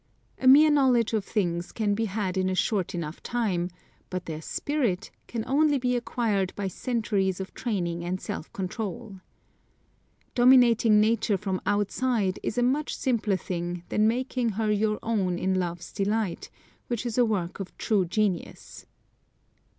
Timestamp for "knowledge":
0.71-1.13